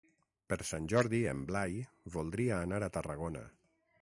Per 0.53 0.57
Sant 0.69 0.87
Jordi 0.93 1.19
en 1.33 1.43
Blai 1.51 1.77
voldria 2.17 2.59
anar 2.67 2.81
a 2.85 2.91
Tarragona. 2.97 3.47